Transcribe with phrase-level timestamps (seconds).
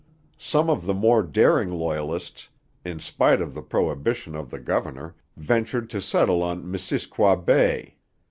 [0.39, 2.49] Some of the more daring Loyalists,
[2.83, 7.97] in spite of the prohibition of the governor, ventured to settle on Missisquoi Bay.